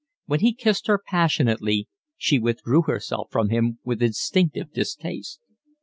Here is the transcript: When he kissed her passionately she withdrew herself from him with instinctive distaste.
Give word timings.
When 0.25 0.39
he 0.39 0.55
kissed 0.55 0.87
her 0.87 0.97
passionately 0.97 1.87
she 2.17 2.39
withdrew 2.39 2.81
herself 2.87 3.27
from 3.29 3.49
him 3.49 3.77
with 3.85 4.01
instinctive 4.01 4.71
distaste. 4.73 5.39